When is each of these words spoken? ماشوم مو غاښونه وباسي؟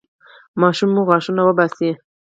ماشوم 0.61 0.89
مو 0.95 1.01
غاښونه 1.09 1.41
وباسي؟ 1.45 1.89